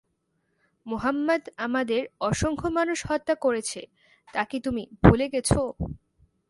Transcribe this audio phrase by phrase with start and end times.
[0.85, 3.81] মুহাম্মাদ আমাদের অসংখ্য মানুষ হত্যা করেছে,
[4.33, 5.51] তা কি তুমি ভুলে গেছ?